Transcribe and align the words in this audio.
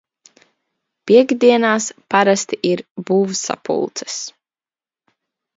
Piektdienās 1.11 1.89
parasti 2.15 2.61
ir 2.71 2.83
būvsapulces. 3.11 4.17